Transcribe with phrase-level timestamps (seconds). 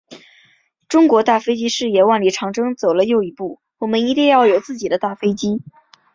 [0.89, 5.61] 中国大飞机事业万里长征走了又一步，我们一定要有自己的大飞机。